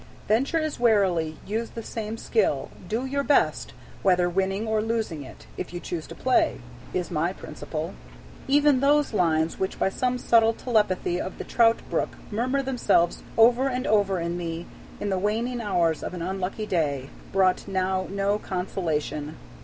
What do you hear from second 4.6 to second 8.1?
or losing it, If you choose to play! is my principle."